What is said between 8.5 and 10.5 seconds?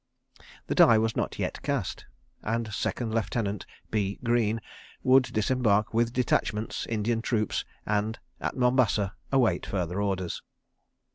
Mombasa, await further orders.